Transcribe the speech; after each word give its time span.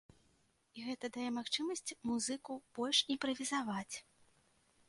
І 0.77 0.85
гэта 0.87 1.05
дае 1.17 1.25
магчымасці 1.35 1.99
музыку 2.13 2.57
больш 2.79 3.03
імправізаваць. 3.17 3.95